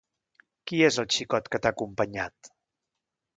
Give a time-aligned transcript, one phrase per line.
[0.71, 2.51] Qui és el xicot que t'ha acompanyat?